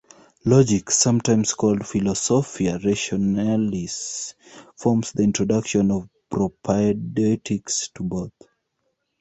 [0.45, 4.33] Logic, sometimes called "philosophia rationalis",
[4.75, 8.31] forms the introduction or propaedeutics to both.